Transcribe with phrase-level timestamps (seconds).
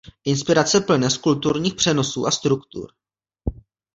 [0.25, 2.89] Inspirace plyne z kulturních přenosů a struktur.